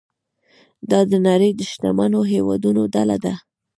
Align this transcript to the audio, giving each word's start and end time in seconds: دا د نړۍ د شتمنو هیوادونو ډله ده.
دا 0.89 0.99
د 1.11 1.13
نړۍ 1.27 1.51
د 1.55 1.61
شتمنو 1.71 2.19
هیوادونو 2.31 2.81
ډله 2.93 3.17
ده. 3.23 3.33